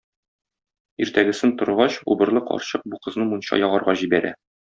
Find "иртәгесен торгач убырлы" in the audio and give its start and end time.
1.05-2.43